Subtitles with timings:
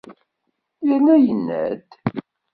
[0.87, 1.89] Yerna yenna-d.